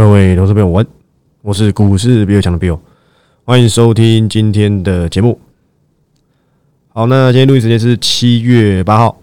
[0.00, 0.82] 各位投资朋友，我
[1.42, 2.78] 我是股市比较强的 Bill，
[3.44, 5.38] 欢迎收听今天的节目。
[6.88, 9.20] 好，那今天录音时间是七月八号，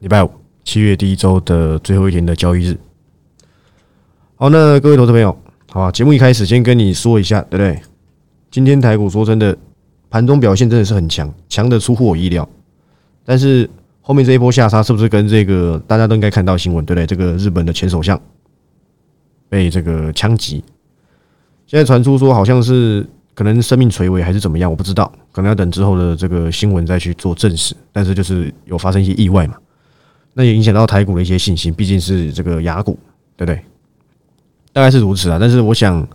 [0.00, 0.30] 礼拜五，
[0.64, 2.76] 七月第一周的最后一天的交易日。
[4.34, 5.38] 好，那各位投资朋友，
[5.70, 7.80] 好，节目一开始先跟你说一下，对不对？
[8.50, 9.56] 今天台股说真的，
[10.10, 12.46] 盘中表现真的是很强，强的出乎我意料。
[13.24, 17.06] 但是后面这一波下杀，是不是跟这个大家都应该看到新闻，对不对？
[17.06, 18.20] 这个日本的前首相。
[19.48, 20.62] 被这个枪击，
[21.66, 27.74] 现在传出说好像是可能生命垂危还是怎么样，我不知道，可能要等之后的这个新闻再去做证实。
[27.90, 29.54] 但是就是有发生一些意外嘛，
[30.34, 32.98] 那也影响到台股的一些信心，毕竟是这个雅股，
[33.36, 33.58] 对不对？
[34.72, 35.38] 大概是如此啊。
[35.40, 36.06] 但是我想，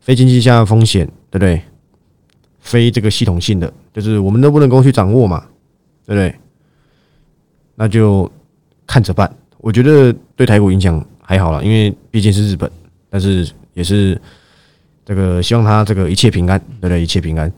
[0.00, 1.62] 非经济下风险，对不对？
[2.60, 5.42] 非这个系统性的，就是我们都不能够去掌握嘛，
[6.04, 6.34] 对不对？
[7.76, 8.30] 那就
[8.86, 9.34] 看着办。
[9.58, 11.02] 我觉得对台股影响。
[11.26, 12.70] 还好了，因为毕竟是日本，
[13.14, 14.20] 但是也是
[15.04, 17.00] 这个希望他这个一切平安，对不对？
[17.00, 17.52] 一切平安。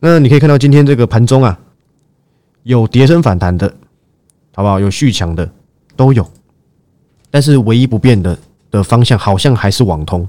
[0.00, 1.58] 那你可以看到今天这个盘中啊，
[2.64, 3.74] 有跌升反弹的，
[4.54, 4.78] 好不好？
[4.78, 5.50] 有续强的
[5.96, 6.30] 都有，
[7.30, 8.38] 但是唯一不变的
[8.70, 10.28] 的方向好像还是网通。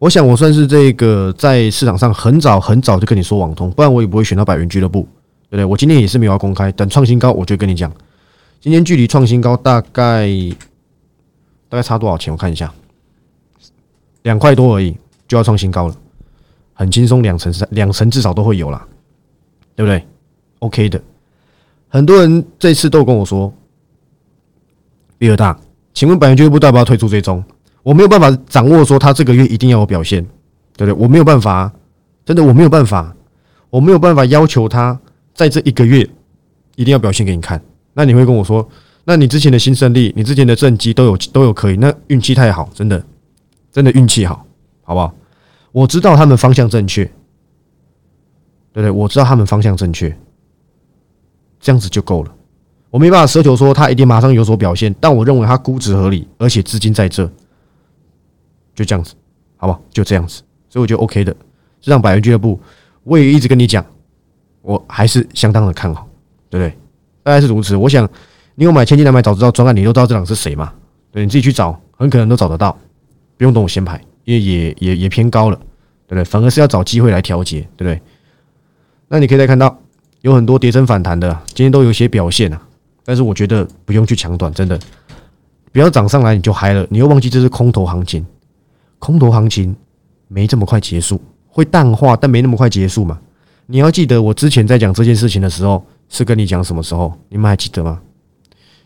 [0.00, 5.08] 我想我算是这个在市场上很早很早就跟你说网通，不然我也不会选到百元俱乐部，
[5.48, 5.64] 对不对？
[5.64, 7.90] 我今天也是没有要公开，等创新高我就跟你讲，
[8.60, 10.28] 今天距离创新高大概。
[11.68, 12.32] 大概差多少钱？
[12.32, 12.72] 我看一下，
[14.26, 14.92] 两块多而已，
[15.28, 15.94] 就要创新高了，
[16.74, 18.84] 很轻松，两成三，两成至少都会有啦，
[19.76, 20.04] 对不对
[20.58, 21.00] ？OK 的，
[21.86, 23.54] 很多人这次都跟我说，
[25.16, 25.56] 比尔大，
[25.94, 27.42] 请问百元俱乐部要不要退出追踪？
[27.84, 30.20] 我没有办法掌握说他这个月一定要有表现，
[30.76, 31.00] 对不对？
[31.00, 31.72] 我没有办法，
[32.24, 33.14] 真的我没有办法，
[33.70, 34.98] 我没有办法要求他
[35.34, 36.04] 在这一个月
[36.74, 37.62] 一定要表现给你看。
[37.94, 38.68] 那你会跟我说？
[39.04, 43.00] 那你之前的新胜利，你之前的正绩都有都有可以，那运气太好，真的，
[43.76, 44.42] 真的运气好，
[44.84, 45.14] 好不好？
[45.70, 47.04] 我知道他们方向正确，
[48.72, 48.90] 对不对？
[48.90, 50.08] 我知道他们方向正确，
[51.60, 52.34] 这样子就够了。
[52.88, 57.30] 我没办法奢求说他一定马上有所表现，但我认为他估值合理，而且资金在这，
[58.74, 59.12] 就这样子，
[59.58, 59.82] 好不好？
[59.90, 61.36] 就这样子，所以我觉得 OK 的。
[61.82, 62.58] 这场百元俱乐部，
[63.02, 63.84] 我也一直跟你讲，
[64.62, 66.08] 我还是相当的看好，
[66.48, 66.78] 对不对？
[67.22, 67.76] 大概是如此。
[67.76, 68.08] 我想。
[68.58, 70.72] 你有买千金难买早知道专案，你都知道这档是谁嘛？
[71.12, 72.74] 对，你自己去找，很可能都找得到，
[73.36, 75.56] 不用等我先排，因为也也也偏高了，
[76.06, 76.24] 对不对？
[76.24, 78.00] 反而是要找机会来调节，对不对？
[79.08, 79.78] 那你可以再看到
[80.22, 82.60] 有很多跌升反弹的，今天都有一些表现啊，
[83.04, 84.78] 但是我觉得不用去抢短，真的，
[85.72, 88.24] 不要涨上来你就嗨了，你又忘记这是空头行情，
[88.98, 89.76] 空头行情
[90.28, 93.20] 没这么快结束，会淡化，但没那么快结束嘛。
[93.66, 97.12] 你要记得我之前在讲这件事情的时候，是跟你讲什么时候？
[97.28, 98.00] 你们还记得吗？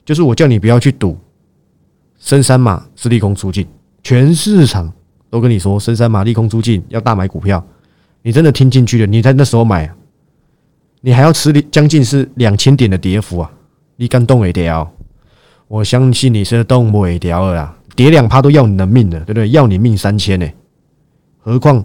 [0.04, 1.16] 就是我叫你不要去赌，
[2.18, 3.66] 深山马是利空出尽，
[4.02, 4.92] 全市场
[5.28, 7.64] 都跟你说深山马利空出尽，要大买股票，
[8.22, 9.06] 你真的听进去了？
[9.06, 9.92] 你在那时候买，
[11.00, 13.50] 你还要吃将近是两千点的跌幅啊！
[13.96, 14.90] 你敢动一条？
[15.68, 19.48] 我相信你是动不一条了啦，跌两趴都要你的命了，对不对？
[19.50, 20.48] 要你命三千呢，
[21.38, 21.84] 何况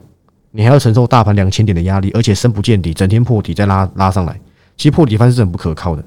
[0.52, 4.40] 你还要承受大盘两千点的压力，而且深不见底，整天破底再拉拉上来，
[4.75, 6.04] 其实破底翻是很不可靠的，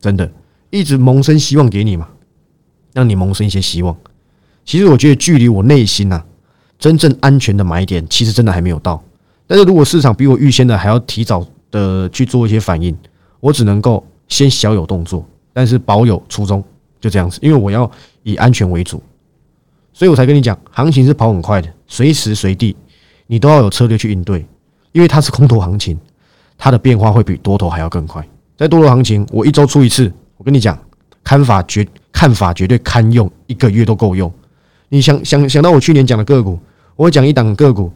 [0.00, 0.30] 真的。
[0.70, 2.08] 一直萌生希望给你嘛，
[2.92, 3.96] 让你萌生一些希望。
[4.66, 6.22] 其实我觉得距离我内心呐
[6.78, 9.02] 真正安全的买点，其实真的还没有到。
[9.46, 12.94] 但是如果市场比我预先的还要提早的去做一些反应，
[13.38, 16.62] 我只能够先小有动作，但是保有初衷，
[17.00, 17.38] 就这样子。
[17.40, 17.88] 因为我要
[18.24, 19.00] 以安全为主，
[19.92, 22.76] 所以我才跟你讲，行情是跑很快的，随时随地
[23.28, 24.44] 你都要有策略去应对，
[24.90, 25.96] 因为它是空头行情，
[26.58, 28.26] 它的变化会比多头还要更快。
[28.56, 30.12] 在多头行情，我一周出一次。
[30.36, 30.76] 我跟你讲，
[31.22, 34.32] 看法绝看法绝对堪用，一个月都够用。
[34.88, 36.58] 你想想想到我去年讲的个股，
[36.94, 37.90] 我讲一档个股，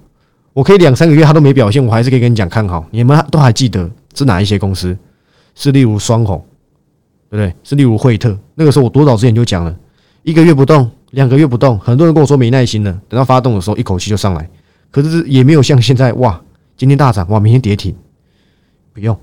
[0.52, 2.84] 我可以两三个月它都没表现，我还是可以跟你讲看好。
[2.90, 4.96] 你们都还记得是哪一些公司？
[5.54, 6.44] 是例如双红，
[7.28, 7.54] 对不对？
[7.62, 8.36] 是例如惠特。
[8.54, 9.76] 那个时候我多早之前就讲了，
[10.22, 14.48] 一个月不动，两个月不动，很多人跟我说没耐心了，等到发动的时候一口气就上来。
[14.90, 16.40] 可是也没有像现在哇，
[16.76, 17.94] 今天大涨哇，明天跌停，
[18.92, 19.14] 不用，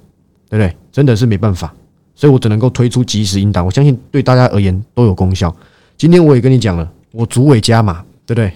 [0.49, 0.75] 对不对？
[0.91, 1.73] 真的是没办法。
[2.15, 5.55] 所以我只能够推出及时引导，我相信对大家而言都有功效。
[5.97, 8.53] 今天我也跟你讲了，我主尾加码，对不对？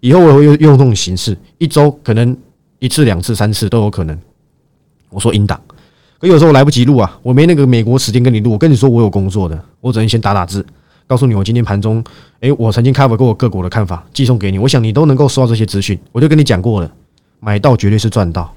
[0.00, 2.36] 以后我会用用这种形式，一周可能
[2.80, 4.18] 一次、两次、三次都有可能。
[5.08, 5.58] 我说引导，
[6.18, 8.52] 可有时候我来不及录啊，我没那个美国时间跟你录。
[8.52, 10.66] 我跟你说我有工作的，我只能先打打字，
[11.06, 12.04] 告诉你我今天盘中，
[12.40, 14.58] 诶，我曾经 cover 过我个股的看法，寄送给你。
[14.58, 16.92] 我想你都能够收到这些资讯，我就跟你讲过了，
[17.40, 18.54] 买到绝对是赚到，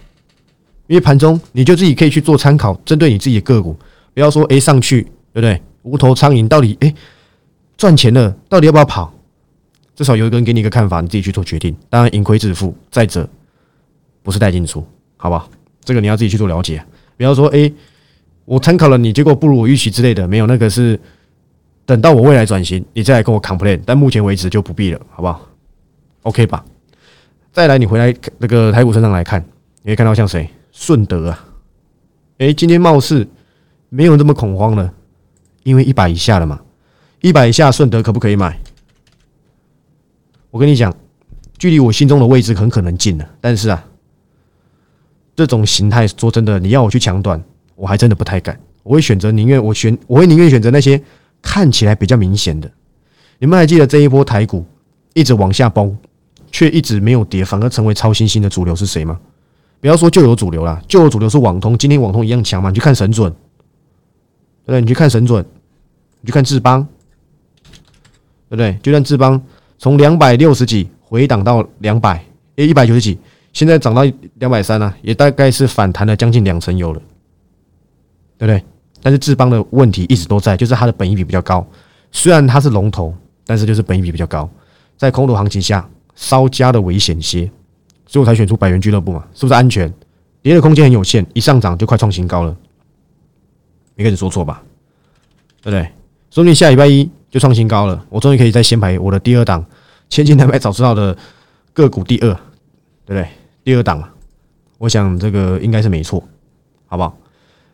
[0.87, 3.77] 因为盘中你就自己可以去做参考，针对你自己的个股。
[4.13, 5.61] 不要说哎上去对不对？
[5.83, 6.93] 无头苍蝇到底哎
[7.77, 9.11] 赚钱了，到底要不要跑？
[9.95, 11.75] 至少有一个人给你一个看法，你自己去做决定。
[11.89, 13.27] 当然盈亏自负，再者
[14.23, 14.85] 不是带进出，
[15.17, 15.49] 好不好？
[15.83, 16.83] 这个你要自己去做了解。
[17.15, 17.73] 比方说，诶，
[18.43, 20.99] 我参考了你，结果不如我预期之类的，没有那个是
[21.85, 23.79] 等到我未来转型，你再来跟我 complain。
[23.85, 25.47] 但目前为止就不必了，好不好
[26.23, 26.65] ？OK 吧？
[27.53, 29.45] 再来，你回来那个台股身上来看，
[29.83, 30.49] 你会看到像谁？
[30.73, 31.45] 顺德啊，
[32.39, 33.25] 诶，今天貌似
[33.87, 34.93] 没有那么恐慌了，
[35.63, 36.59] 因为一百以下了嘛。
[37.25, 38.55] 一百以下顺德可不可以买？
[40.51, 40.95] 我跟你讲，
[41.57, 43.83] 距离我心中的位置很可能近了，但是啊，
[45.35, 47.43] 这种形态说真的，你要我去抢短，
[47.73, 48.59] 我还真的不太敢。
[48.83, 51.01] 我会选择宁愿我选，我会宁愿选择那些
[51.41, 52.71] 看起来比较明显的。
[53.39, 54.63] 你们还记得这一波台股
[55.15, 55.97] 一直往下崩，
[56.51, 59.19] 却一直没有跌，反而成为超新星的主流是谁吗？
[59.81, 62.69] 不要说旧有主流啦，旧有主流是网通，今天网通一样强嘛？
[62.69, 64.81] 你去看神准，对不对？
[64.81, 65.43] 你去看神准，
[66.21, 66.87] 你去看智邦，
[68.49, 68.77] 对不对？
[68.81, 69.41] 就算智邦。
[69.77, 72.23] 从两百六十几回档到两百，
[72.55, 73.19] 诶，一百九十几，
[73.51, 74.03] 现在涨到
[74.35, 77.01] 两百三了，也大概是反弹了将近两成有了，
[78.37, 78.63] 对不对？
[79.03, 81.67] 但是智邦的问题一直都在，就是它的本益比比较高，
[82.09, 83.13] 虽然它是龙头，
[83.45, 84.49] 但是就是本益比比较高，
[84.95, 87.51] 在空头行情下稍加的危险些，
[88.07, 89.93] 所以我才选出百元俱乐部嘛，是不是安全？
[90.41, 92.55] 跌的空间很有限，一上涨就快创新高了，
[93.95, 94.63] 没跟你说错吧？
[95.61, 95.83] 对不对？
[96.31, 97.11] 说不定下礼拜一。
[97.35, 99.61] 就创新高了，我终于可以再先排我的第二档，
[100.07, 101.13] 千金难买早知道的
[101.73, 102.33] 个股第二，
[103.05, 103.27] 对不对？
[103.61, 104.07] 第二档嘛，
[104.77, 106.23] 我想这个应该是没错，
[106.85, 107.17] 好不好？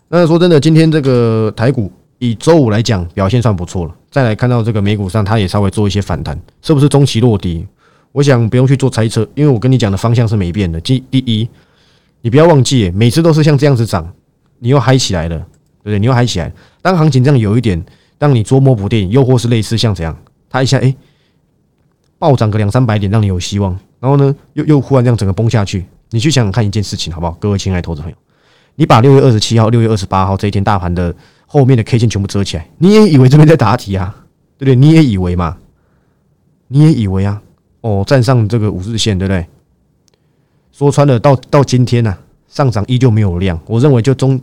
[0.07, 3.95] 那说真的，今天这个台股以周五来讲表现算不错了。
[4.09, 7.63] 再来看到这个美股上，它也稍微做一些反弹，是不是中期落地？
[8.13, 10.81] 我想不用去做猜测，因为我跟你讲的方向是没变的。
[10.81, 11.47] 第第一，
[12.21, 14.11] 你不要忘记，每次都是像这样子涨，
[14.57, 15.99] 你又嗨起来了，对不对？
[15.99, 17.79] 你又嗨起来，当行情这样有一点。
[18.21, 20.15] 让你捉摸不定，又或是类似像这样，
[20.47, 20.95] 它一下哎
[22.19, 27.35] 暴涨个两三百点，让你有希望，然后呢又又忽然这样整个崩下去，你去想想看一件事情好不好？
[27.39, 28.17] 各位亲爱的投资朋友，
[28.75, 31.11] 你把六月二十七号、六月二十八号这一天大盘的
[31.47, 34.15] 后面的 K 线全部遮起来，你也以为这边在答题啊，
[34.59, 34.75] 对不对？
[34.75, 35.57] 你也以为嘛？
[36.67, 37.41] 你也以为啊？
[37.81, 39.43] 哦，站上这个五日线，对不对？
[40.71, 42.15] 说穿了，到到今天呢，
[42.47, 44.39] 上涨依旧没有量，我认为就终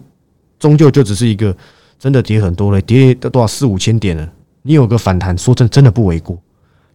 [0.58, 1.56] 终究就只是一个。
[1.98, 4.32] 真的跌很多了，跌多少四五千点了。
[4.62, 6.38] 你有个反弹，说真真的不为过。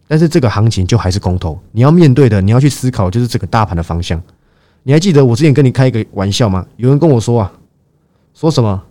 [0.06, 4.20] 但是这个行情就还是空头，你要面对的，你要去思考，就是这个大盘的方向。
[4.82, 6.66] 你还记得我之前跟你开一个玩笑吗？
[6.76, 7.52] 有人跟我说啊，
[8.34, 8.82] 说什么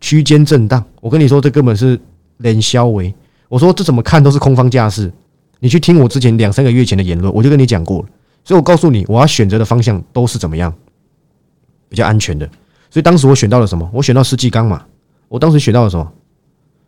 [0.00, 0.84] 区间震荡？
[1.00, 1.98] 我跟你说，这根本是
[2.38, 3.14] 连消维。
[3.48, 5.12] 我说这怎么看都是空方架势。
[5.60, 8.08] 你去听我之前两三个月前的言论，我就跟你讲过了。
[8.44, 10.72] 所以我告诉你，我要选择的方向都是怎么样
[11.88, 12.44] 比较安全的。
[12.90, 13.88] 所以当时我选到了什么？
[13.92, 14.84] 我选到世纪钢嘛。
[15.28, 16.12] 我当时选到了什么？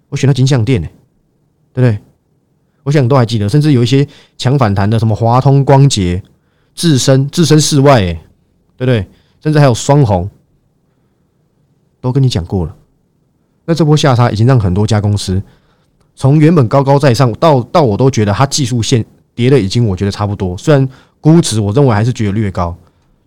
[0.09, 0.89] 我选到金项店呢，
[1.73, 1.99] 对不对？
[2.85, 4.07] 我想都还记得，甚至有一些
[4.39, 6.23] 强反弹的，什么华通光捷、
[6.75, 8.13] 自身、自身室外，哎，
[8.77, 9.07] 对不对？
[9.43, 10.31] 甚至还有双红，
[12.01, 12.75] 都跟你讲过了。
[13.67, 15.43] 那这波下杀已经让很多家公司
[16.17, 19.05] 从原本高高在上到到我都觉得它技术线
[19.35, 20.57] 跌的已经我觉得差不多。
[20.57, 20.89] 虽然
[21.21, 22.75] 估值我认为还是觉得略高，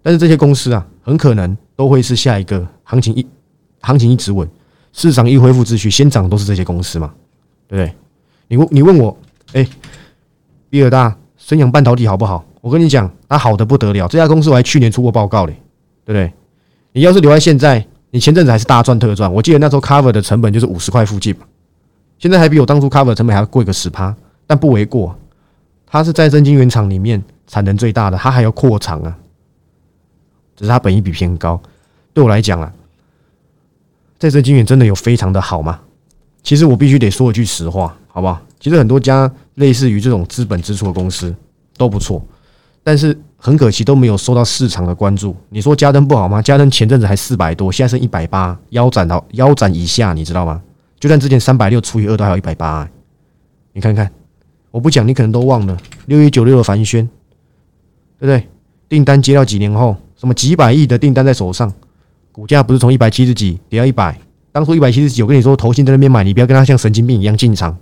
[0.01, 3.27] 但是这些公司啊，很可能都会是下一个行情一
[3.81, 4.49] 行情一直稳。
[4.93, 7.13] 市场一恢复秩序，先涨都是这些公司嘛，
[7.67, 7.95] 对不对？
[8.47, 9.17] 你问你问我，
[9.53, 9.65] 哎，
[10.69, 12.43] 比尔大、升阳半导体好不好？
[12.59, 14.07] 我跟你讲，它好的不得了。
[14.07, 15.54] 这家公司我还去年出过报告嘞，
[16.04, 16.33] 对不对？
[16.92, 19.33] 你要是留在现在，你前阵子还是大赚特赚。
[19.33, 21.45] 我记得那时候 cover 的成本就是五十块附近嘛，
[22.19, 24.13] 现在还比我当初 cover 的成本还要贵个十趴，
[24.45, 25.16] 但不为过。
[25.85, 29.18] 它是在真晶圆厂里面产能最大的，它还要扩厂啊，
[30.56, 31.61] 只是它本益比偏高。
[32.13, 32.71] 对我来讲啊。
[34.21, 35.80] 在这金源真的有非常的好吗？
[36.44, 38.40] 其实我必须得说一句实话，好不好？
[38.59, 41.35] 其实很多家类似于这种资本支出的公司
[41.75, 42.23] 都不错，
[42.83, 45.35] 但是很可惜都没有受到市场的关注。
[45.49, 46.40] 你说嘉登不好吗？
[46.40, 50.61] 嘉登前阵子还四百多，现在剩一百八，腰斩到腰斩以下，你知道吗？
[50.99, 52.87] 就算之前三百六除以二都还有一百八，
[53.73, 54.07] 你看看，
[54.69, 55.75] 我不讲你可能都忘了
[56.06, 57.04] 六一九六的凡轩，
[58.19, 58.47] 对不对？
[58.87, 61.73] 订单接到几年后，什么几百亿的订单在手上。
[62.31, 64.18] 股价不是从一百七十几跌到一百，
[64.52, 67.78] 当初一百七十几，我跟你说，投信在那边买，你不要跟他像神经病一样进场。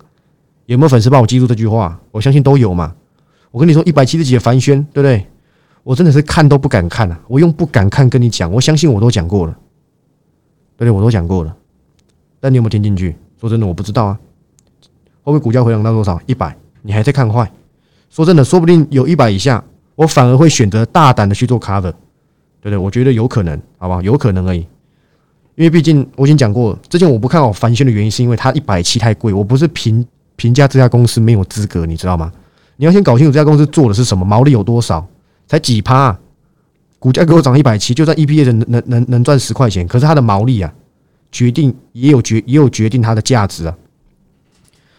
[0.66, 2.00] 有没有粉丝帮我记住这句话？
[2.12, 2.94] 我相信都有嘛。
[3.52, 5.26] 我跟你说，一百七十几的凡轩，对不对？
[5.84, 7.20] 我真的是看都不敢看啊！
[7.28, 9.54] 我用不敢看跟你讲，我相信我都讲过了，
[10.78, 10.92] 对不对？
[10.92, 11.56] 我都讲过了。
[12.40, 13.16] 但你有没有听进去？
[13.40, 14.20] 说真的，我不知道啊。
[15.24, 16.20] 会不会股价回涨到多少？
[16.26, 16.56] 一百？
[16.82, 17.52] 你还在看坏？
[18.10, 19.64] 说真的，说不定有一百以下，
[19.96, 21.94] 我反而会选择大胆的去做 cover。
[22.62, 24.02] 对对，我觉得有可能，好不好？
[24.02, 24.60] 有可能而已，
[25.56, 32.32] 因为毕竟我已经讲过，之前我不看好凡轩的原因是因为它一百七太贵，我不是评评价这家公司没有资格，你知道吗？
[32.78, 35.06] 你要先搞清楚这家公司做的是什么，毛利有多少，
[35.48, 36.20] 才几趴，啊
[36.98, 40.74] 股价给我涨一百七，就算 EPS 能能能能赚十块钱，可是它的毛利啊，
[41.32, 43.74] 决定也有决也有决定它的价值啊。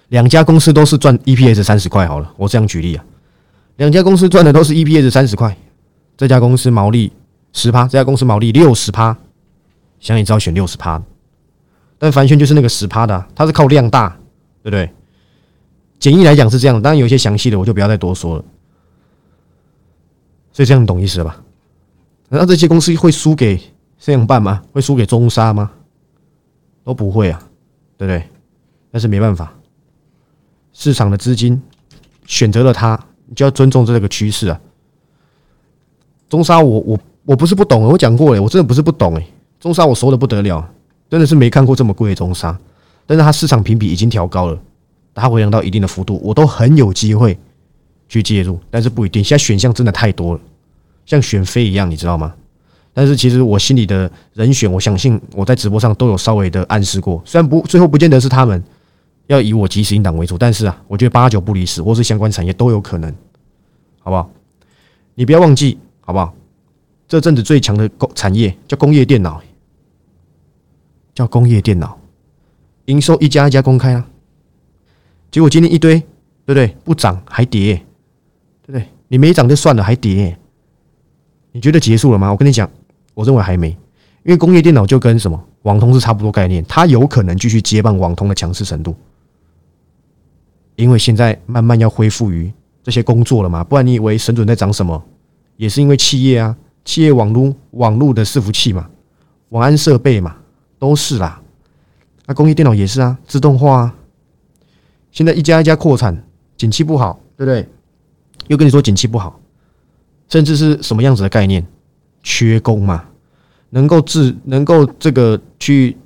[0.08, 3.04] 两家公司都是赚 EPS 三十块好了，我这样举例啊，
[3.76, 5.54] 两家公司赚的都是 EPS 三十块，
[6.16, 7.12] 这家公司毛利
[7.52, 9.16] 十趴，这家公司毛利六十趴，
[9.98, 11.02] 想也知道选六十趴，
[11.98, 14.08] 但凡轩就是那个十趴的，它是靠量大，
[14.62, 14.90] 对不对？
[15.98, 18.44] 简易来讲是这样，当然有一些详细的我就不要再多说了。
[20.52, 21.42] 所以这样你懂意思了吧？
[22.28, 23.60] 难道这些公司会输给
[23.98, 24.62] 这样办吗？
[24.72, 25.70] 会输给中沙吗？
[26.84, 27.42] 都不会啊，
[27.98, 28.28] 对不对？
[28.90, 29.52] 但是没办法，
[30.72, 31.60] 市场的资金
[32.26, 34.60] 选择了它，你就要尊重这个趋势啊。
[36.28, 39.26] 中沙，我我我不是不懂，我讲过了，我真的不是不懂哎。
[39.58, 40.68] 中沙我熟的不得了，
[41.08, 42.58] 真的是没看过这么贵的中沙，
[43.06, 44.58] 但是它市场评比已经调高了。
[45.14, 47.38] 它回降到一定的幅度，我都很有机会
[48.08, 49.22] 去介入，但是不一定。
[49.22, 50.40] 现在选项真的太多了，
[51.04, 52.32] 像选飞一样，你知道吗？
[52.94, 57.20] 但是其实我心里的人选，我相信我在直播上都有稍微的暗示过。
[57.24, 58.62] 虽然不最后不见得是他们
[59.26, 63.14] 要以我及时引导为主，但是啊，我觉得八九不离十，或是相关产业都有可能，
[64.00, 64.30] 好不好？
[65.14, 66.32] 你不要忘记，好不好？
[67.10, 69.42] 这阵子最强的工产业叫工业电脑，
[71.12, 71.98] 叫工业电脑，
[72.84, 74.06] 营收一家一家公开啊。
[75.28, 76.06] 结果今天一堆，对
[76.46, 76.68] 不对？
[76.84, 77.74] 不涨还跌，
[78.64, 78.86] 对不对？
[79.08, 80.38] 你没涨就算了，还跌，
[81.50, 82.30] 你觉得结束了吗？
[82.30, 82.70] 我跟你讲，
[83.14, 83.70] 我认为还没，
[84.22, 88.94] 因为工业电脑就跟什么网通是差不多概念，它有可能继续接棒网通的强势程度，
[90.76, 92.52] 因为现在慢慢要恢复于
[92.84, 95.04] 这些工作了嘛，不然你以为神准在涨什么？
[95.56, 96.56] 也是因为企业啊，
[96.90, 98.90] 企业网络网络的伺服器嘛，
[99.50, 100.36] 网安设备嘛，
[100.76, 101.40] 都是啦。
[102.26, 103.94] 那工业电脑也是啊，自动化啊。
[105.12, 106.20] 现在一家一家扩产，
[106.56, 107.68] 景气不好，对不对？
[108.48, 109.38] 又跟你说景气不好，
[110.28, 111.64] 甚至是什么样子的概念？
[112.24, 113.04] 缺工嘛，
[113.68, 115.96] 能够治，能够这个去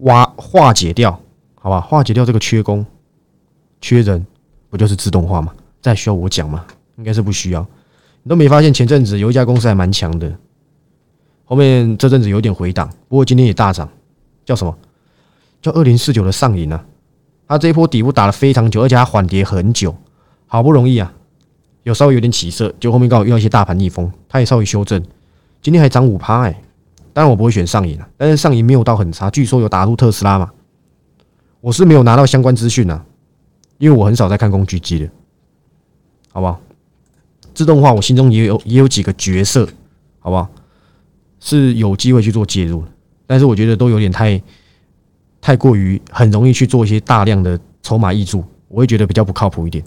[0.00, 1.18] 挖化解掉，
[1.54, 1.80] 好吧？
[1.80, 2.84] 化解掉这个缺工、
[3.80, 4.26] 缺人，
[4.68, 5.54] 不就是自动化吗？
[5.80, 6.66] 再需要我讲吗？
[6.98, 7.66] 应该是不需要。
[8.22, 10.32] 你都没发现前阵子有一家公司还蛮强的，
[11.44, 13.88] 后面这阵子有点回档，不过今天也大涨，
[14.44, 14.76] 叫什么？
[15.62, 16.84] 叫二零四九的上影啊。
[17.48, 19.96] 它这一波底部打了非常久，而且它缓跌很久，
[20.46, 21.12] 好不容易啊，
[21.82, 25.02] 有稍微有点起色，就后面刚好遇到一些大盘逆风，它也稍微修正，
[25.60, 26.62] 今天还涨五趴哎，
[27.12, 30.52] 当然我不会选上影了，但是上影没有到很差，据说有打入特斯拉嘛，
[31.60, 33.04] 我是没有拿到相关资讯啊，
[33.78, 35.10] 因为我很少在看工具机的，
[36.30, 36.60] 好不好？
[37.54, 39.68] 自动化我心中也有也有几个角色，
[40.18, 40.48] 好不好？
[41.40, 42.84] 是有机会去做介入
[43.26, 44.40] 但是我觉得都有点太。
[45.42, 49.82] 太过于很容易去做一些大量的筹码溢注，我会觉得比较不靠谱一点。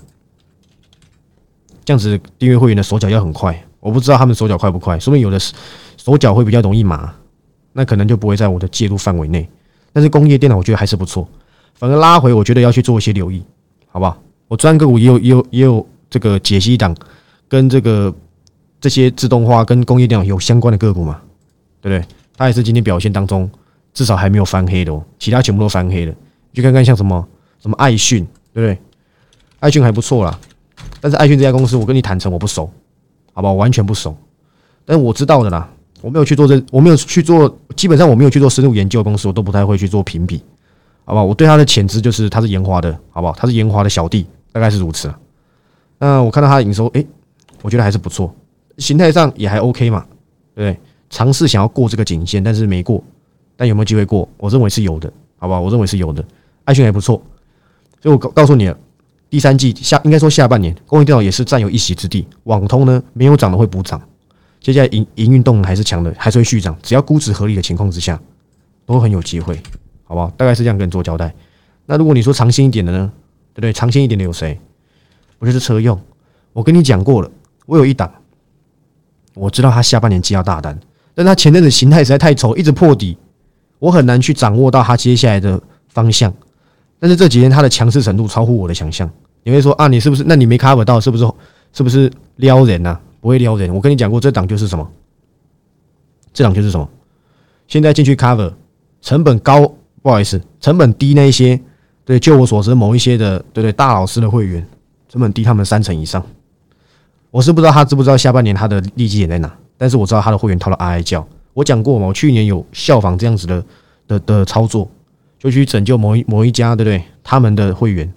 [1.85, 7.13] 这样子订阅会员的手脚要很快，我不知道他们手脚快不快，说明有的手脚会比较容易麻，
[7.71, 9.47] 那可能就不会在我的介入范围内。
[9.93, 11.29] 但是工业电脑我觉得还是不错，
[11.75, 13.43] 反而拉回我觉得要去做一些留意，
[13.91, 14.19] 好不好？
[14.47, 16.95] 我专个股也有也有也有这个解析档，
[17.53, 18.11] 跟这个
[18.81, 21.21] 这些自动化跟工业电脑有相关的个股嘛，
[21.79, 22.07] 对不对？
[22.35, 23.47] 它也是今天表现当中。
[23.93, 26.15] 至少还没有翻黑的哦，其他全部都翻黑了。
[26.51, 27.27] 去看看像什么
[27.59, 28.75] 什么爱讯，对不对？
[29.59, 30.39] 爱讯还不错啦，
[30.99, 32.67] 但是爱讯这家公司，我跟你坦诚，我不熟，
[33.33, 34.17] 好吧，我完全不熟。
[34.83, 35.69] 但是我知道的啦，
[36.01, 40.41] 我没有去做这，我没有去做，基本上我没有去做深入研究的公司，我都不太会去做评比，
[41.05, 41.23] 好吧？
[41.23, 43.35] 我对它的潜质就是它是研华的，好不好？
[43.37, 45.13] 它是研华的小弟，大概是如此。
[45.99, 47.05] 那我看到它的营收，诶，
[47.63, 48.31] 我觉得还是不错，
[48.77, 50.05] 形态上也还 OK 嘛，
[50.53, 50.79] 对不对？
[51.09, 53.03] 尝试想要过这个颈线，但是没过。
[53.55, 54.27] 但有没有机会过？
[54.37, 55.59] 我认为是有的，好吧？
[55.59, 56.23] 我认为是有的。
[56.65, 57.21] 爱讯还不错，
[58.01, 58.77] 所以我告告诉你了，
[59.29, 62.27] 第三季下应该说下半年，工业电脑也是占有一席之地。
[62.43, 64.01] 网通呢没有涨的会补涨，
[64.59, 66.75] 接下来营营运动还是强的，还是会续涨。
[66.81, 68.19] 只要估值合理的情况之下，
[68.85, 69.55] 都很有机会，
[70.03, 70.29] 好不好？
[70.35, 71.33] 大概是这样跟你做交代。
[71.85, 73.11] 那如果你说长线一点的呢？
[73.53, 73.71] 对不对？
[73.71, 74.59] 长线一点的有谁？
[75.37, 75.99] 我就是车用。
[76.53, 77.29] 我跟你讲过了，
[77.65, 78.11] 我有一档，
[79.33, 80.79] 我知道他下半年接要大单，
[81.13, 83.17] 但他前阵子形态实在太丑，一直破底。
[83.79, 86.33] 我很难去掌握到他接下来的方向，
[86.99, 89.09] 但是这几天他的强势程度超乎我的想象。
[89.43, 90.23] 你会说啊，你是不是？
[90.25, 91.29] 那你没 cover 到，是不是？
[91.73, 92.97] 是不是撩人呐？
[93.19, 93.73] 不会撩人。
[93.73, 94.89] 我跟你讲过，这档就是什么？
[96.31, 96.87] 这档就是什么？
[97.67, 98.53] 现在进去 cover，
[99.01, 99.67] 成本高，
[100.01, 101.59] 不好意思，成本低那一些，
[102.05, 104.65] 对，就我所知，某一些的，对对，大老师的会员，
[105.09, 106.23] 成本低他们三成以上。
[107.33, 111.27] 我是不知道他知不知道下半年他的利基点在哪，但是我知道他的会员掏了哀哀叫。
[111.53, 113.65] 我讲过嘛，我去年有效仿这样子的
[114.07, 114.87] 的的操作，
[115.39, 117.03] 就去拯救某一某一家，对不对？
[117.23, 118.07] 他们的会员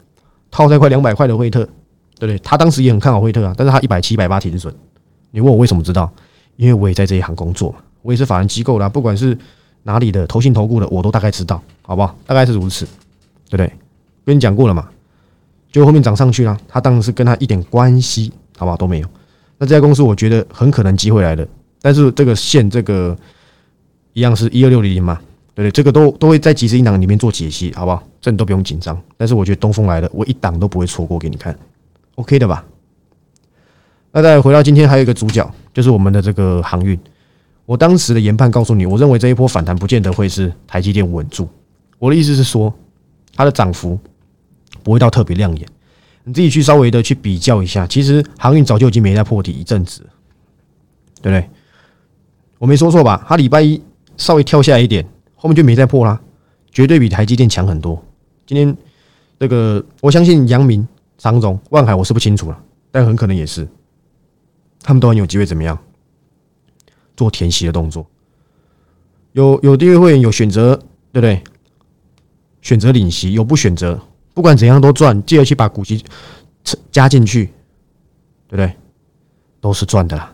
[0.50, 1.64] 套在快两百块的惠特，
[2.18, 2.38] 对不对？
[2.40, 4.74] 他当时也很看好惠特啊，但是他一百七、一百八停损。
[5.30, 6.12] 你问我为什么知道？
[6.56, 9.36] 因为我也在这一行工作嘛，我也是法人机构啦，不管是
[9.84, 12.14] 哪里的投信投顾的，我都大概知道，好不好？
[12.26, 12.84] 大概是如此，
[13.48, 13.72] 对不对？
[14.26, 14.86] 跟你讲过了嘛，
[15.72, 18.76] 就后面涨上去了，他当时是跟他一点关系，好不好？
[18.76, 19.08] 都没有。
[19.58, 21.46] 那这家公司我觉得很可能机会来的，
[21.80, 23.16] 但是这个线这个
[24.12, 25.20] 一样是一二六零零嘛，
[25.54, 25.70] 对不对？
[25.70, 28.02] 这个都都会在即时音档里面做解析，好不好？
[28.20, 29.00] 这你都不用紧张。
[29.16, 31.56] 但是我觉得东风来了，我一档都不会错过给你看
[32.16, 32.64] ，OK 的吧？
[34.12, 36.98] 那再回到今天，还有一个主角，就是我们的这个航运。
[37.66, 41.48] 我当时的研判告诉你，我认为这一波反弹不见得会是台积电稳住。
[41.98, 42.72] 我的意思是说，
[43.34, 43.98] 它的涨幅
[44.82, 45.66] 不会到特别亮眼。
[46.26, 50.00] 你自己去稍微的去比较一下，其实航运早就已经没在破底一阵子，
[51.22, 51.48] 对不对？
[52.58, 53.24] 我没说错吧？
[53.28, 53.80] 它礼拜一
[54.16, 55.06] 稍微跳下来一点，
[55.36, 56.20] 后面就没再破啦，
[56.72, 58.04] 绝对比台积电强很多。
[58.44, 58.76] 今天
[59.38, 63.66] 这个，我相信阳明、长荣、万海，我是不清楚了，但很可能也是。
[64.82, 65.78] 他们都很有机会怎么样
[67.16, 68.04] 做填息的动作？
[69.30, 70.74] 有有订阅会员有选择，
[71.12, 71.40] 对不对？
[72.62, 74.00] 选择领息，有不选择，
[74.36, 75.24] 不管怎样都赚。
[75.24, 76.04] 记得去把股息
[76.92, 77.46] 加进去，
[78.48, 78.70] 对不对？
[79.62, 80.30] 都是赚的啦。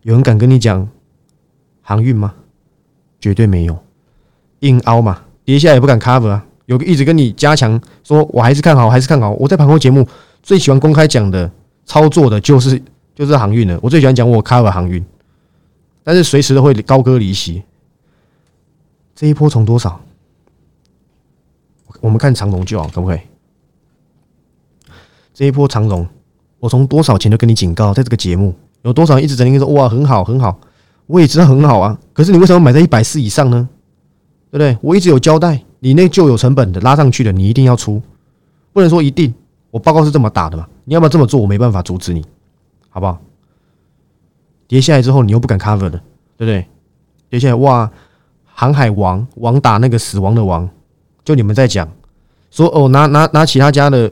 [0.00, 0.88] 有人敢跟你讲
[1.82, 2.32] 航运吗？
[3.20, 3.78] 绝对没有。
[4.60, 6.46] 硬凹嘛，跌下也不敢 cover 啊。
[6.64, 9.32] 有个一直跟你加强说，我还是看好，还是看好。
[9.32, 10.08] 我在盘后节目
[10.42, 11.52] 最喜欢公开讲的
[11.84, 12.82] 操作的就是。
[13.14, 15.04] 就是航运了，我最喜欢讲我 cover 航运，
[16.02, 17.62] 但是随时都会高歌离席。
[19.14, 20.00] 这一波从多少？
[22.02, 23.20] 我们看长龙就好，可不可以？
[25.32, 26.04] 这一波长龙，
[26.58, 30.58] 我从多少钱就跟你警告，在这个节目有多少人一直在跟你说哇很好很好，
[31.06, 33.68] 我也知道很好啊，可是你为什么买在一百四以上呢？
[34.50, 34.76] 对不对？
[34.82, 38.02] 我一直有交代，你那就有成本的拉上去的，你一定要出，
[38.72, 39.32] 不能说一定。
[39.70, 40.66] 我报告是这么打的嘛？
[40.84, 41.40] 你要不要这么做？
[41.40, 42.22] 我没办法阻止你。
[42.90, 43.18] 好不好？
[44.66, 45.90] 跌下来之后，你又不敢 cover 的，
[46.36, 46.66] 对不对？
[47.30, 47.90] 跌下来，哇！
[48.54, 50.68] 航海王王打那个死亡的王，
[51.24, 51.88] 就你们在讲
[52.50, 54.10] 说哦，拿拿拿其他家的，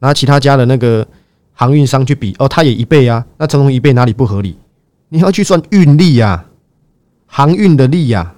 [0.00, 1.06] 拿其他家的那个
[1.52, 4.56] 航运商去比哦，他也一倍啊，那成龙一倍哪里不合理？
[5.08, 6.46] 你要去算运力呀，
[7.26, 8.34] 航运的力呀，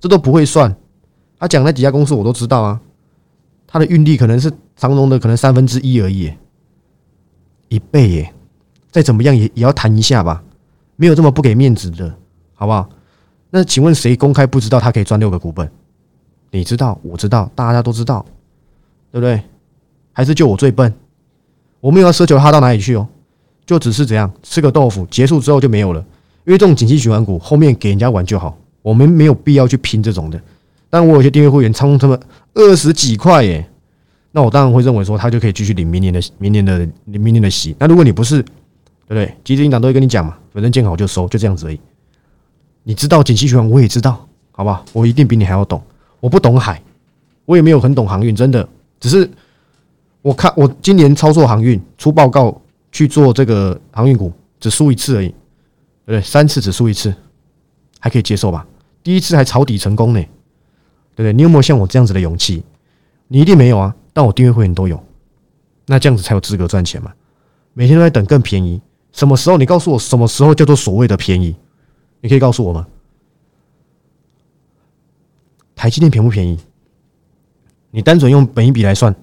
[0.00, 0.74] 这都不会算。
[1.38, 2.80] 他讲那几家公司我都知道啊，
[3.66, 6.32] 他的运力可能是长龙的可能三分之一而已，
[7.68, 8.34] 一倍耶。
[8.90, 10.42] 再怎么样也也要谈一下吧，
[10.96, 12.12] 没有这么不给面子的，
[12.54, 12.88] 好不好？
[13.50, 15.70] 那请问谁公开不知道他可以赚六个股本？
[16.50, 18.24] 你知道，我知道，大家都知道，
[19.12, 19.40] 对不对？
[20.12, 20.92] 还是就我最笨？
[21.80, 23.06] 我没有要奢求他到哪里去哦，
[23.64, 26.04] 就只是怎样吃个豆腐，结束之后就没有了。
[26.44, 30.40] 因为这种景气循环股后面给人家玩就好，我们没有必要去拼这种的。
[30.90, 32.18] 但我有些订阅会员仓他们
[32.54, 33.64] 二十几块耶，
[34.32, 37.76] 那我当然会认为说他就可以继续领明年的明年的明年的息。
[37.78, 39.34] 那如果你不是，对不对？
[39.44, 41.78] 基金党都会跟你讲嘛，反正见好就收，就这样子而已。
[42.82, 44.84] 你知道景气循环，我也知道，好不好？
[44.92, 45.80] 我一定比你还要懂。
[46.20, 46.80] 我不懂海，
[47.44, 48.68] 我也没有很懂航运，真的。
[49.00, 49.28] 只是
[50.22, 52.60] 我看我今年操作航运出报告
[52.92, 55.34] 去做这个航运股，只输一次而已，对
[56.06, 56.20] 不对？
[56.20, 57.14] 三次只输一次，
[57.98, 58.66] 还可以接受吧？
[59.02, 60.20] 第一次还抄底成功呢，
[61.14, 61.32] 对不对？
[61.32, 62.62] 你有没有像我这样子的勇气？
[63.28, 65.02] 你一定没有啊，但我订阅会员都有，
[65.86, 67.12] 那这样子才有资格赚钱嘛。
[67.72, 68.80] 每天都在等更便宜。
[69.12, 69.56] 什么时候？
[69.56, 71.56] 你告诉我什么时候叫做所谓的便宜？
[72.20, 72.86] 你可以告诉我吗？
[75.80, 76.58] 台积电便不便宜？
[77.90, 79.16] 你单纯用本一比来算，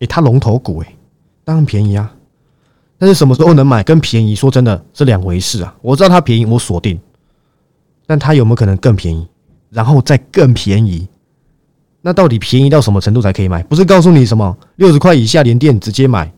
[0.00, 0.94] 诶，它龙头股诶，
[1.42, 2.14] 当然便宜啊。
[2.98, 5.74] 但是什么时候能买跟便宜，说真的是两回事啊。
[5.80, 7.00] 我知道它便宜，我锁定，
[8.04, 9.26] 但它有没有可能更便宜，
[9.70, 11.08] 然后再更便宜？
[12.02, 13.62] 那到底便宜到什么程度才可以买？
[13.62, 16.30] 不是告诉你什么六十块以下连电直接买？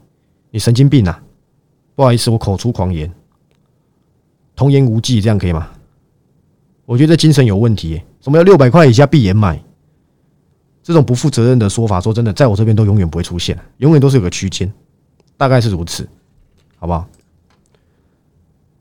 [0.53, 1.21] 你神经病啊！
[1.97, 3.12] 不好意思，我口出狂言，
[4.55, 5.68] 童言无忌，这样可以吗？
[6.87, 8.01] 我觉得精神有问题。
[8.21, 9.63] 什么叫六百块以下闭眼买？
[10.83, 14.73] 这种不负责任的说法，说真的，在我这边都永远不会出现，永远都是有个区间，
[15.37, 16.09] 大概是如此，
[16.79, 17.07] 好不好？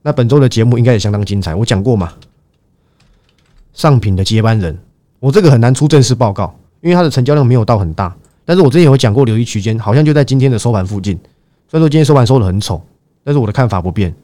[0.02, 1.54] 那本周的节目应该也相当精彩。
[1.54, 2.14] 我讲过嘛，
[3.74, 4.78] 上品的接班人，
[5.20, 8.16] 我这个很难出正式报告，因为它的成交量没有到很大。
[8.46, 11.18] 但是我之前有讲过，留意区间，好像就在今天的收盘附近。
[11.70, 12.82] 虽然说今天收盘收的很丑。
[13.28, 14.16] 但是我的看法不变，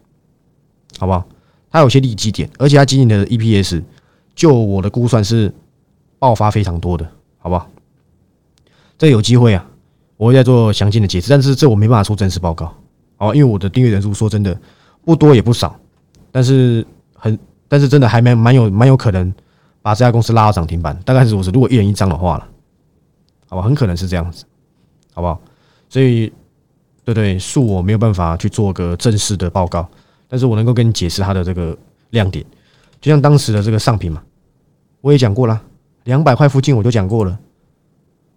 [0.98, 1.26] 好不好？
[1.70, 3.84] 它有些利基点，而且它今年的 EPS，
[4.36, 5.54] 就我的估算是
[6.20, 7.70] 爆发非常多的，好不好？
[8.98, 9.66] 这有机会啊，
[10.18, 11.30] 我会再做详尽的解释。
[11.30, 12.74] 但是这我没办法出正式报告，
[13.18, 14.60] 哦，因为我的订阅人数说真的
[15.04, 15.76] 不多也不少，
[16.32, 19.34] 但是很，但是真的还蛮蛮有蛮有可能
[19.82, 21.52] 把这家公司拉到涨停板，大概是如此。
[21.52, 22.48] 如果一人一张的话了，
[23.50, 24.46] 好吧，很可能是这样子，
[25.14, 25.40] 好不好？
[25.90, 26.32] 所以。
[27.06, 27.38] 对对？
[27.38, 29.86] 恕我没有办法去做个正式的报告，
[30.30, 31.78] 但是我能够跟你解释它的这个
[32.12, 32.46] 亮点。
[33.04, 34.24] 就像当时的这个上品嘛，
[35.02, 35.62] 我也讲过了，
[36.06, 37.38] 两百块附近我就讲过了，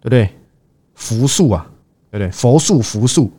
[0.01, 0.29] 对不对？
[0.93, 1.65] 福数啊，
[2.11, 2.29] 对不对？
[2.31, 3.31] 佛数、福数，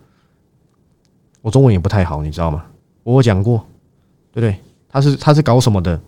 [1.42, 2.64] 我中文也不太好，你知道吗？
[3.02, 3.58] 我讲过，
[4.32, 4.58] 对不对？
[4.88, 6.00] 他是他是搞什么的？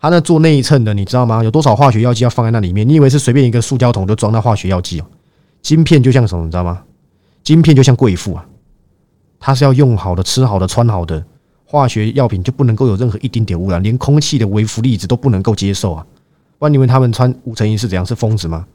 [0.00, 1.44] 他那做内衬的，你知道吗？
[1.44, 2.88] 有多少化学药剂要放在那里面？
[2.88, 5.06] 你以为是随便一个塑胶桶就装那化学药剂哦？
[5.62, 6.82] 晶片就像什么，你知道吗？
[7.44, 8.44] 晶片就像贵妇啊，
[9.38, 11.24] 他是要用好的、吃好的、穿好的。
[11.70, 16.06] 化学药品就不能够有任何一丁点污染，连空气的微浮粒子都不能够接受啊！
[16.58, 18.06] 不然你问他们穿无尘衣是怎样？
[18.06, 18.66] 是疯子吗？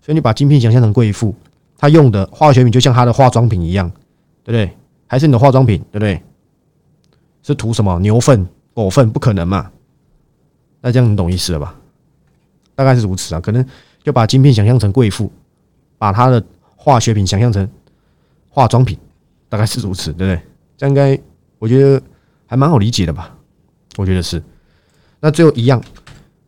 [0.00, 1.34] 所以你把晶片想象成贵妇，
[1.76, 3.90] 她用的化学品就像她的化妆品一样，
[4.42, 4.74] 对不对？
[5.06, 6.22] 还是你的化妆品，对不对？
[7.42, 9.10] 是涂什么牛粪、狗粪？
[9.10, 9.70] 不可能嘛！
[10.80, 11.78] 那这样你懂意思了吧？
[12.74, 13.62] 大概是如此啊，可能
[14.02, 15.30] 就把晶片想象成贵妇，
[15.98, 16.42] 把她的
[16.76, 17.68] 化学品想象成
[18.48, 18.96] 化妆品，
[19.50, 20.40] 大概是如此，对不对？
[20.78, 21.22] 这样应该。
[21.58, 22.02] 我觉得
[22.46, 23.34] 还蛮好理解的吧，
[23.96, 24.42] 我觉得是。
[25.20, 25.82] 那最后一样，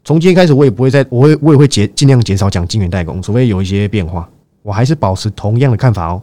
[0.04, 4.28] 从今天开始，我也不会再，我会我也会减尽量减少讲晶圆代工，除非有一些变化，
[4.62, 6.22] 我还是保持同样的看法哦。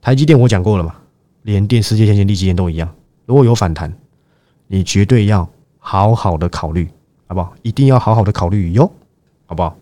[0.00, 0.94] 台积电我讲过了嘛，
[1.42, 2.88] 连电、世界先进、立基电都一样。
[3.26, 3.92] 如果有反弹，
[4.66, 6.88] 你绝对要好好的考虑，
[7.26, 7.54] 好不好？
[7.62, 8.90] 一定要好好的考虑哟，
[9.46, 9.76] 好不好？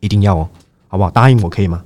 [0.00, 0.48] 一定要哦，
[0.88, 1.10] 好不好？
[1.10, 1.84] 答应我可以吗？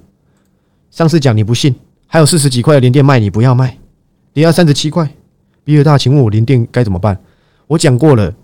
[0.90, 1.74] 上次讲你不信，
[2.06, 3.76] 还有四十几块的连电卖，你不要卖。
[4.34, 5.08] 跌到三十七块，
[5.62, 7.18] 比尔大，请问我连电该怎么办？
[7.68, 8.34] 我讲过了，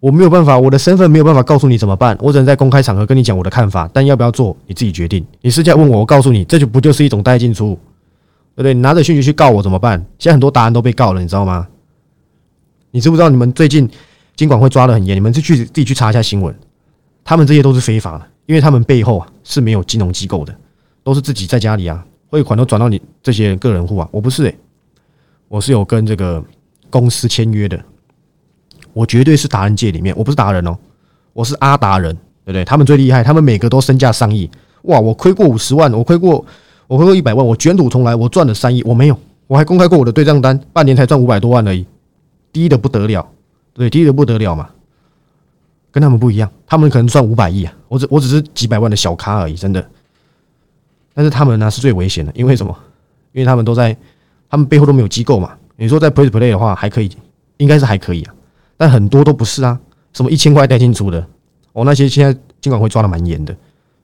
[0.00, 5.24] 我没有办法，我的身份没有办法告诉你怎么办，我只能在公开场合跟你讲我的看法，但要不要做你自己决定。
[5.42, 7.78] 你私下问我，我告诉你，这就不就是一种带进出，
[8.54, 8.72] 对不对？
[8.72, 9.98] 你拿着讯息去告我怎么办？
[10.18, 11.68] 现在很多答案都被告了，你知道吗？
[12.90, 13.88] 你知不知道你们最近
[14.34, 15.14] 监管会抓的很严？
[15.14, 16.54] 你们是去自己去查一下新闻，
[17.22, 20.56] 他们这些都是非法的，因为他们背后啊是没有金融机构的，
[21.04, 24.58] 都是自己在家里啊汇款都转到你这些个人户啊，我不是诶。
[25.48, 26.44] 我是有跟这个
[26.90, 27.82] 公司签约的，
[28.92, 30.76] 我绝对是达人界里面，我不是达人哦，
[31.32, 32.64] 我是阿达人，对不对？
[32.66, 34.50] 他们最厉害，他们每个都身价上亿，
[34.82, 35.00] 哇！
[35.00, 36.44] 我亏过五十万，我亏过，
[36.86, 41.86] 我亏过一百万，我卷土重来，我赚了三亿，我没有，我还公开过我的对账单，半年才赚五百多万而已，
[42.52, 43.26] 低的不得了，
[43.72, 44.68] 对，低的不得了嘛，
[45.90, 49.88] 跟他们不一样，他们可能赚五百亿啊，我只我只是几百万的小咖而已，真的。
[51.14, 52.76] 但是他们呢是最危险的，因为什么？
[53.32, 53.96] 因为他们都在。
[54.50, 55.56] 他们背后都没有机构嘛？
[55.76, 57.10] 你说在 Play Play 的话还可以，
[57.58, 58.34] 应该是还可以啊。
[58.76, 59.78] 但很多都不是啊，
[60.12, 61.26] 什么一千块带进出的，
[61.72, 63.52] 哦，那些现在监管会抓的蛮严的，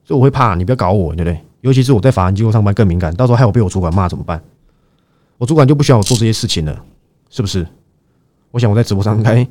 [0.04, 1.40] 所以我会怕你不要搞我，对不对？
[1.61, 4.42] 尤其是我在法人机构上班更敏感，到时候害我被我主管骂怎么办？
[5.38, 6.85] 我主管就不需要我做这些事情了，
[7.30, 7.66] 是不是？
[8.50, 9.48] 我想我在直播上应该应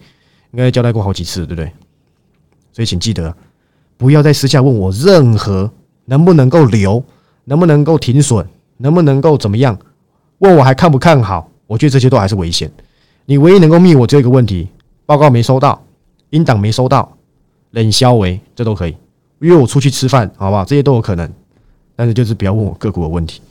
[0.53, 1.71] 该交代过好几次，对不对？
[2.71, 3.35] 所以请记得
[3.97, 5.71] 不要在私下问我任何
[6.05, 7.03] 能不能够留，
[7.45, 9.77] 能不能够停损，能不能够怎么样。
[10.43, 11.49] 问我还看不看好？
[11.67, 12.69] 我觉得这些都还是危险。
[13.25, 14.67] 你唯一能够密我只有一个问题，
[15.05, 15.81] 报告没收到，
[16.31, 17.17] 英党没收到，
[17.71, 18.97] 冷消为这都可以
[19.39, 20.65] 约我出去吃饭，好不好？
[20.65, 21.31] 这些都有可能。
[21.95, 23.41] 但是就是不要问我个股的问题，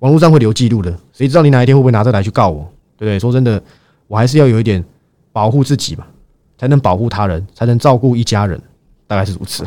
[0.00, 2.68] 网络上会留记录的，谁知道你哪一天会不会拿这来去告我？
[2.96, 3.20] 对不对？
[3.20, 3.62] 说真的，
[4.08, 4.84] 我还是要有一点
[5.30, 6.04] 保护自己嘛，
[6.58, 8.60] 才能保护他人，才能照顾一家人，
[9.06, 9.62] 大概是如此，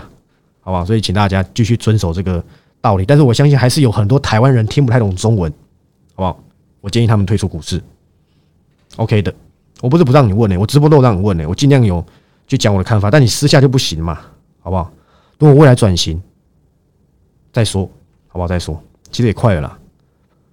[0.60, 0.84] 好不好？
[0.84, 2.44] 所以请大家继续遵守这个
[2.82, 3.06] 道理。
[3.06, 5.50] 但是我相信还是有很多台湾人听不太懂中文，
[6.16, 6.40] 好不好？
[6.86, 7.82] 我建议他们退出股市
[8.98, 9.34] ，OK 的。
[9.82, 12.06] 我不是不让你问呢，我直播都让你问呢，我尽量有
[12.48, 14.22] 去讲我的看法，但你私下就不行嘛，
[14.60, 14.94] 好不好？
[15.40, 16.22] 等我未来转型
[17.52, 17.90] 再说，
[18.28, 18.48] 好不好？
[18.48, 19.80] 再说，其实也快了啦。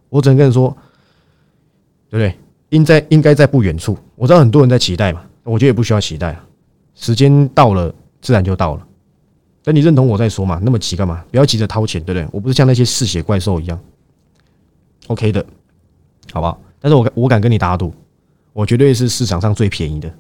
[0.09, 0.75] 我只能跟你说，
[2.09, 2.35] 对不对？
[2.71, 3.95] 应在应该在不远处。
[4.17, 6.35] 我知道很多人在期待嘛，我觉得也不需要期待。
[6.95, 8.87] 时间到了，自然就到了。
[9.63, 11.23] 等你认同我再说嘛，那么急干嘛？
[11.31, 12.27] 不要急着掏钱，对不对？
[12.33, 13.79] 我不是像那些嗜血怪兽一样
[15.09, 15.45] ，OK 的。
[16.33, 16.59] 好不好？
[16.81, 17.93] 但是我我敢跟你打赌，
[18.53, 20.13] 我绝对是市场上最便宜的。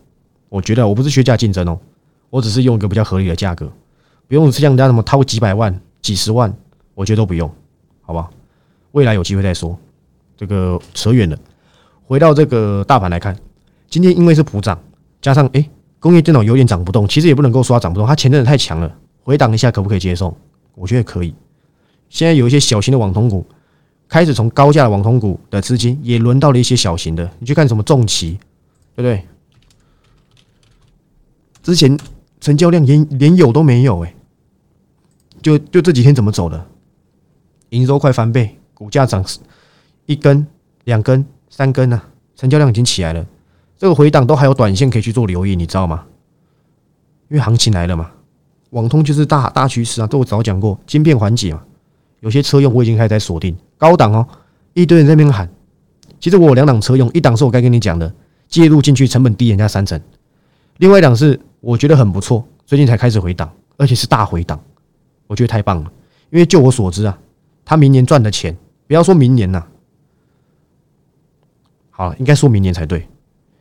[0.49, 1.81] 我觉得我不是削价竞争哦，
[2.29, 3.73] 我只是用一个比较合理的价格，
[4.29, 6.55] 不用像人家什么掏几百万、几十万，
[6.95, 7.51] 我觉得都不用，
[8.03, 8.31] 好不好？
[8.93, 9.77] 未来有机会再说。
[10.37, 11.39] 这个扯远了，
[12.05, 13.37] 回到这个大盘来看，
[13.89, 14.79] 今天因为是普涨，
[15.21, 20.37] 加上哎工业电脑有点涨不动，其实也不能够说它涨不动，它前阵子太强了，回档一下可不可以接受？
[20.75, 21.35] 我觉得可以。
[22.09, 23.45] 现在有一些小型的网通股。
[24.13, 28.39] 开始从高价的网通股的资金也轮到了一些小型的，你去看什么重旗，
[28.95, 29.25] 对不对？
[31.63, 31.99] 之前
[32.39, 34.15] 成交量连连有都没有，哎，
[35.41, 36.67] 就就这几天怎么走的？
[37.71, 39.25] 营收快翻倍，股价涨
[40.05, 40.47] 一根、
[40.85, 42.03] 两根、三根呢？
[42.37, 43.27] 成交量已经起来了，
[43.79, 46.05] 这个回档都还有短线可以去做留意，你知道吗？
[47.31, 48.11] 因为行情来了嘛，
[48.73, 51.63] 网通就是大大趋势啊，都我早讲过，晶片缓解嘛。
[52.21, 54.25] 有些车用我已经开始在锁定高档哦，
[54.75, 55.51] 一堆人在那边喊。
[56.21, 58.15] 其实我有两档车用，一档是我该跟你讲的，
[58.47, 60.01] 介入进去成本低人家三成，
[60.77, 64.61] 另外一档是我觉得很不错，最近才开始回档，而且是大回档，
[65.27, 65.91] 我觉得太棒了。
[66.31, 67.19] 因为就我所知啊，
[67.65, 69.65] 他明年赚的钱，不要说明年呐，
[71.91, 73.09] 好，应该说明年才对。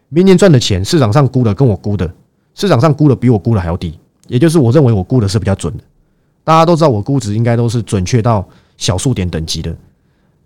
[0.10, 2.14] 明年赚的钱，市场上估的跟我估的，
[2.54, 5.84] 市场上估的比我估的还要低，也就是我认为我估的是比较准的。
[6.44, 9.76] 大家都知道我估值应该都是准确到小数点等级的。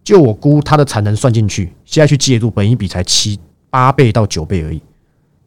[0.05, 3.39] 就我估它的产能算进去，现在去介入，本一比才七
[3.71, 4.79] 八倍到九倍而已，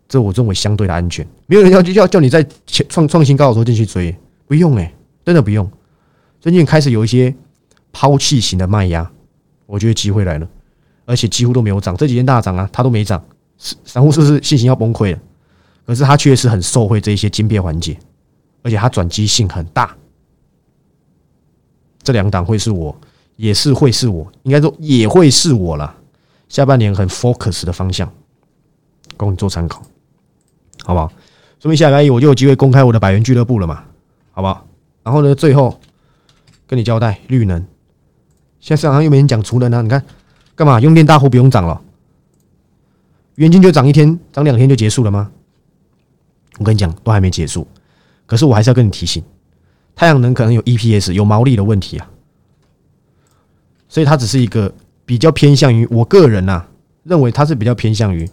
[0.08, 1.24] 这我认为相对的安全。
[1.46, 4.14] 没有人要要叫你在创创新高的时候进去追，
[4.48, 4.92] 不用诶，
[5.24, 5.70] 真的不用。
[6.40, 7.32] 最近开始有一些
[7.92, 9.08] 抛弃型的卖压，
[9.64, 10.48] 我觉得机会来了，
[11.04, 11.96] 而且几乎都没有涨。
[11.96, 13.22] 这几天大涨啊，它都没涨，
[13.56, 15.18] 散户是不是信心要崩溃了？
[15.86, 17.96] 可是它确实很受惠这一些晶片环节，
[18.62, 19.96] 而且它转机性很大。
[22.02, 22.94] 这两档会是我。
[23.38, 25.94] 也是会是我，应该说也会是我了。
[26.48, 28.12] 下半年很 focus 的方向，
[29.16, 29.80] 供你做参考，
[30.82, 31.12] 好不好？
[31.60, 33.84] 说明下礼拜一我就有机会公开我的百元俱乐部了嘛，
[34.32, 34.66] 好不好？
[35.04, 35.78] 然后呢，最后
[36.66, 37.64] 跟你交代，绿能
[38.58, 39.82] 现在市场上又没人讲除能啊？
[39.82, 40.04] 你看
[40.56, 40.80] 干嘛？
[40.80, 41.80] 用电大户不用涨了，
[43.36, 45.30] 元金就涨一天，涨两天就结束了吗？
[46.58, 47.64] 我跟你讲，都还没结束。
[48.26, 49.22] 可是我还是要跟你提醒，
[49.94, 52.10] 太阳能可能有 EPS 有毛利的问题啊。
[53.88, 54.72] 所以它只是一个
[55.04, 56.64] 比较偏向于我个人呐，
[57.04, 58.28] 认为它是比较偏向于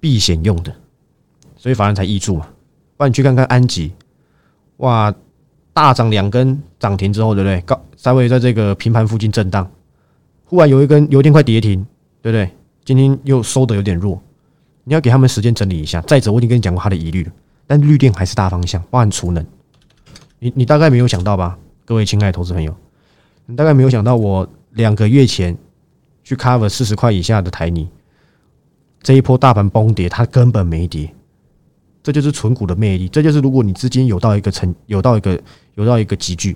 [0.00, 0.74] 避险用的，
[1.56, 2.48] 所以反而才易住嘛。
[2.96, 3.92] 不然你去看看安吉，
[4.78, 5.14] 哇，
[5.72, 7.60] 大涨两根涨停之后，对不对？
[7.60, 9.70] 高稍微在这个平盘附近震荡，
[10.44, 11.86] 忽然有一根有一天快跌停，
[12.20, 12.50] 对不对？
[12.84, 14.20] 今天又收的有点弱，
[14.82, 16.00] 你要给他们时间整理一下。
[16.00, 17.32] 再者，我已经跟你讲过他的疑虑了，
[17.66, 19.44] 但绿电还是大方向，包含储能，
[20.40, 22.74] 你你大概没有想到吧，各位亲爱的投资朋友。
[23.50, 25.56] 你大概没有想到，我两个月前
[26.22, 27.88] 去 cover 四十块以下的台泥，
[29.02, 31.10] 这一波大盘崩跌，它根本没跌，
[32.02, 33.08] 这就是纯股的魅力。
[33.08, 35.40] 这就是如果你资金有到一个成，有到一个
[35.76, 36.54] 有到一个集聚，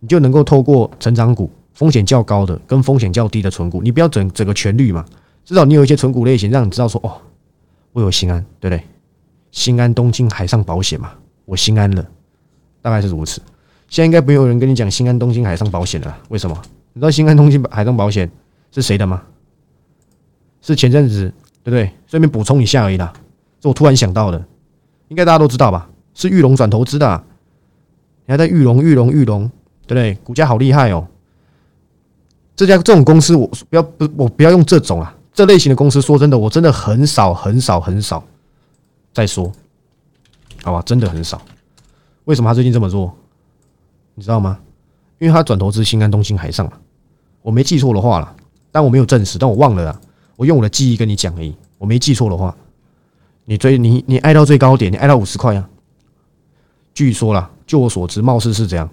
[0.00, 5.04] 你就能够透过成长股风险较高的跟风险较低的纯股，你不要整整个全绿嘛，
[5.44, 7.22] 至少你有一些纯股类型，让你知道说哦，
[7.92, 8.84] 我有心安，对不对？
[9.52, 11.12] 心安东京海上保险嘛，
[11.44, 12.04] 我心安了，
[12.80, 13.40] 大概是如此。
[13.92, 16.56] 现在应该没有人跟你讲新安东京海上保险了，为什么？
[16.94, 18.28] 你知道新安东京海上保险
[18.70, 19.22] 是谁的吗？
[20.62, 21.30] 是前阵子
[21.62, 21.92] 对不对？
[22.06, 23.12] 顺便补充一下而已啦，
[23.60, 24.42] 是我突然想到的，
[25.08, 25.90] 应该大家都知道吧？
[26.14, 27.22] 是玉龙转投资的，
[28.24, 29.46] 你还在玉龙、玉龙、玉龙，
[29.86, 30.14] 对不对？
[30.24, 31.06] 股价好厉害哦！
[32.56, 38.24] 这家这种公司，我不要不我不要用这种啊，这类型的公司，说真的，我真的很少很少很少
[39.12, 39.52] 再说，
[40.62, 40.80] 好吧？
[40.80, 41.42] 真的很少。
[42.24, 43.14] 为什么他最近这么做？
[44.14, 44.58] 你知道吗？
[45.18, 46.72] 因为他转投资新安东兴海上嘛，
[47.42, 48.36] 我没记错的话了，
[48.70, 50.00] 但我没有证实，但我忘了啦。
[50.36, 51.54] 我用我的记忆跟你讲而已。
[51.78, 52.56] 我没记错的话，
[53.44, 55.68] 你追你你挨到最高点，你挨到五十块啊。
[56.94, 58.88] 据说啦，就我所知，貌似是这样，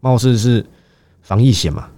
[0.00, 0.64] 貌似是
[1.22, 1.88] 防疫险嘛。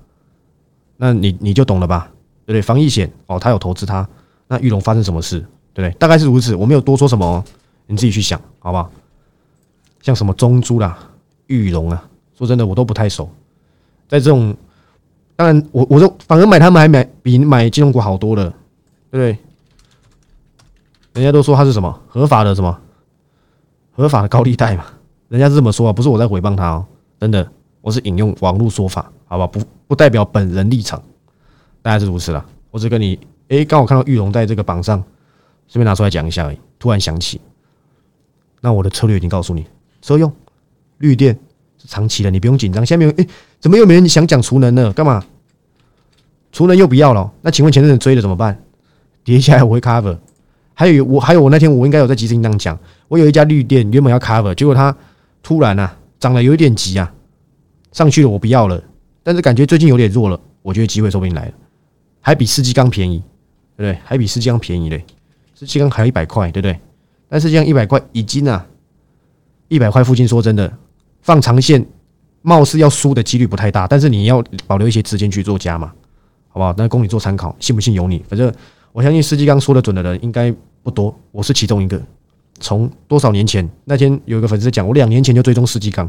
[0.96, 2.10] 那你你就懂了吧？
[2.44, 2.62] 对不对？
[2.62, 4.08] 防疫险哦，他有投资他，
[4.48, 5.40] 那玉龙发生什么事？
[5.72, 5.98] 对不对？
[5.98, 7.44] 大概是如此，我没有多说什么，
[7.86, 8.90] 你自己去想，好不好？
[10.02, 10.98] 像什么中珠啦。
[11.46, 13.28] 玉龙啊，说真的，我都不太熟。
[14.08, 14.56] 在这种，
[15.34, 18.50] 当然，我我说，反而买他们还买比买金融股好多了，
[19.10, 19.38] 对不对？
[21.14, 22.78] 人家都说他是什么合法的什么
[23.92, 24.84] 合法的高利贷嘛，
[25.28, 26.86] 人家是这么说啊，不是我在诽谤他哦，
[27.18, 27.48] 真的，
[27.80, 31.02] 我是引用网络说法，好吧，不不代表本人立场，
[31.82, 32.44] 大概是如此了。
[32.70, 34.98] 我只跟你，哎，刚好看到玉龙在这个榜上，
[35.66, 36.58] 顺便拿出来讲一下而已。
[36.78, 37.40] 突然想起，
[38.60, 39.64] 那我的策略已经告诉你，
[40.02, 40.30] 车用。
[40.98, 41.38] 绿电
[41.78, 42.84] 是长期的，你不用紧张。
[42.84, 43.26] 下面哎，
[43.60, 44.92] 怎么又没人想讲储能呢？
[44.92, 45.24] 干嘛？
[46.52, 47.30] 储能又不要了？
[47.42, 48.62] 那请问前阵子追的怎么办？
[49.24, 50.16] 跌下来我会 cover。
[50.72, 52.78] 还有我，还有我那天我应该有在集资音档讲，
[53.08, 54.94] 我有一家绿电原本要 cover，结果它
[55.42, 57.12] 突然啊涨得有一点急啊，
[57.92, 58.82] 上去了我不要了。
[59.22, 61.52] 但是感觉最近有点弱了，我觉得机会说不定来了，
[62.20, 63.22] 还比世纪钢便宜，
[63.76, 63.98] 对不对？
[64.04, 65.04] 还比世纪钢便宜嘞，
[65.54, 66.78] 世纪钢还要一百块，对不对？
[67.28, 68.66] 但是这样一百块已经啊，
[69.68, 70.72] 一百块附近，说真的。
[71.26, 71.84] 放长线，
[72.42, 75.92] 貌似要输的几率不太大，但是你要保留一些资金去做加嘛，
[76.46, 76.72] 好不好？
[76.78, 78.24] 那供你做参考，信不信由你。
[78.28, 78.52] 反正
[78.92, 82.00] 我相信司机刚说的准的人应该不多，我是其中一个。
[82.60, 86.08] 从多少年前那天有一个粉丝讲，我两年前就追踪司机刚，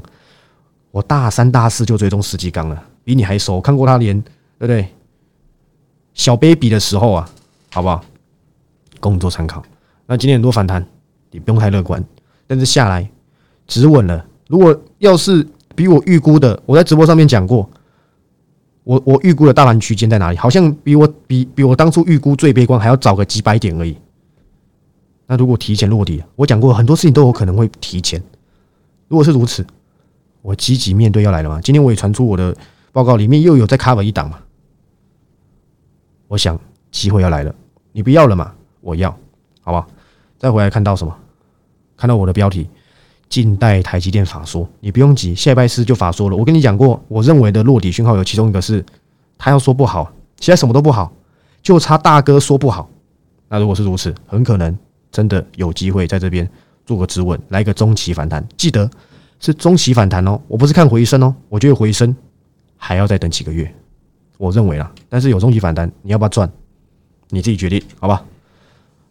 [0.92, 3.60] 我大三大四就追踪司机刚了，比你还熟。
[3.60, 4.88] 看过他连对不对？
[6.14, 7.28] 小 baby 的时候啊，
[7.74, 8.06] 好不好？
[9.00, 9.64] 供你做参考。
[10.06, 10.86] 那今天很多反弹，
[11.32, 12.04] 你不用太乐观，
[12.46, 13.10] 但是下来
[13.66, 14.24] 止稳了。
[14.48, 17.70] 如果要是比我预估的，我在直播上面讲过，
[18.84, 20.38] 我我预估的大盘区间在哪里？
[20.38, 23.98] 好像比我比比我当初预估最悲观还要早个几百点而已。
[25.26, 28.22] 那如果提前落地，我讲过很多事情都有可能会提前。
[29.10, 29.66] 如果是如此，
[30.42, 31.60] 我积极面对要来了吗？
[31.62, 32.56] 今天我也传出我的
[32.94, 34.40] 报告里面又有在 cover 一档嘛。
[36.30, 36.58] 我想
[36.92, 37.54] 机会要来了，
[37.92, 38.54] 你不要了嘛？
[38.80, 39.14] 我要，
[39.62, 39.86] 好吧？
[40.38, 41.14] 再回来看到什么？
[41.98, 42.70] 看到我的标题。
[43.30, 46.36] 近代台积电法说，你不用急，下拜四就法说了。
[46.36, 48.84] 我跟你讲过，我认为的落底讯号有其中一个是，
[49.38, 51.12] 他要说不好，其他什么都不好，
[51.62, 52.90] 就差大哥说不好。
[53.50, 54.78] 那如果是如此，很可能
[55.12, 56.50] 真的有机会在这边
[56.86, 58.46] 做个止稳，来个中期反弹。
[58.58, 58.90] 记得
[59.40, 62.16] 是中期反弹哦，我不是看回升哦，我觉得回升
[62.78, 63.74] 还要再等几个月，
[64.38, 64.92] 我认为啦。
[65.10, 66.50] 但是有中期反弹，你要不要赚？
[67.30, 68.24] 你自己决定，好吧？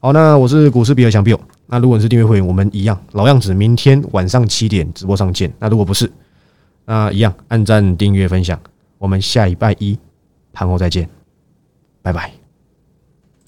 [0.07, 1.40] 好，那我是股市比尔强 Bill。
[1.66, 5.53] 那如果你是订阅会员，我们一样老样子，明天晚上七点直播上见。
[5.59, 6.09] 那如果不是，
[6.85, 8.57] 那一样按赞、订阅、分享。
[8.99, 9.99] 我们下礼拜一
[10.53, 11.09] 盘后再见，
[12.03, 12.36] 拜拜。